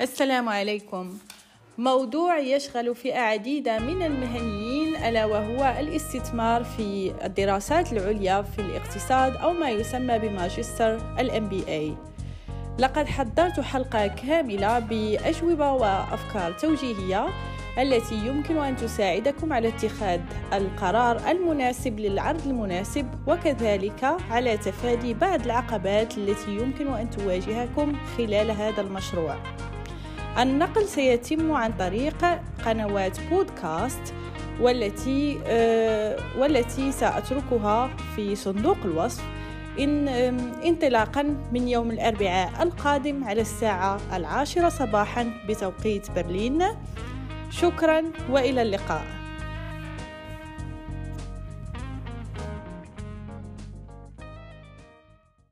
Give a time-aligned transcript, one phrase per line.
[0.00, 1.18] السلام عليكم
[1.78, 9.52] موضوع يشغل فئة عديدة من المهنيين ألا وهو الاستثمار في الدراسات العليا في الاقتصاد أو
[9.52, 12.08] ما يسمى بماجستر ال MBA
[12.80, 17.28] لقد حضرت حلقة كاملة بأجوبة وأفكار توجيهية
[17.78, 20.20] التي يمكن أن تساعدكم على اتخاذ
[20.52, 28.80] القرار المناسب للعرض المناسب وكذلك على تفادي بعض العقبات التي يمكن أن تواجهكم خلال هذا
[28.80, 29.36] المشروع.
[30.38, 32.24] النقل سيتم عن طريق
[32.66, 34.14] قنوات بودكاست
[34.60, 39.24] والتي آه، والتي سأتركها في صندوق الوصف
[39.80, 40.08] إن
[40.64, 46.64] انطلاقا من يوم الأربعاء القادم على الساعة العاشرة صباحا بتوقيت برلين.
[47.50, 49.17] شكرا وإلى اللقاء.